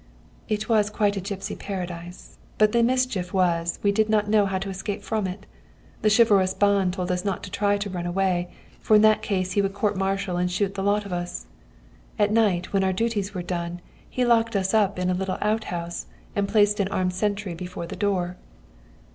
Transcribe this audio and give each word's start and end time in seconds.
"It 0.49 0.67
was 0.67 0.89
quite 0.89 1.15
a 1.15 1.21
gipsy 1.21 1.55
paradise, 1.55 2.39
but 2.57 2.71
the 2.71 2.81
mischief 2.81 3.35
was 3.35 3.77
we 3.83 3.91
did 3.91 4.09
not 4.09 4.27
know 4.27 4.47
how 4.47 4.57
to 4.57 4.69
escape 4.71 5.03
from 5.03 5.27
it. 5.27 5.45
The 6.01 6.09
chivalrous 6.09 6.55
Ban 6.55 6.89
told 6.89 7.11
us 7.11 7.23
not 7.23 7.43
to 7.43 7.51
try 7.51 7.77
to 7.77 7.87
run 7.87 8.07
away, 8.07 8.51
for 8.79 8.95
in 8.95 9.03
that 9.03 9.21
case 9.21 9.51
he 9.51 9.61
would 9.61 9.75
court 9.75 9.95
martial 9.95 10.37
and 10.37 10.49
shoot 10.49 10.73
the 10.73 10.81
lot 10.81 11.05
of 11.05 11.13
us. 11.13 11.45
At 12.17 12.31
night, 12.33 12.73
when 12.73 12.83
our 12.83 12.93
duties 12.93 13.35
were 13.35 13.43
done, 13.43 13.79
he 14.09 14.25
locked 14.25 14.55
us 14.55 14.73
up 14.73 14.97
in 14.97 15.11
a 15.11 15.13
little 15.13 15.37
out 15.39 15.65
house, 15.65 16.07
and 16.35 16.49
placed 16.49 16.79
an 16.79 16.87
armed 16.87 17.13
sentry 17.13 17.53
before 17.53 17.85
the 17.85 17.95
door. 17.95 18.37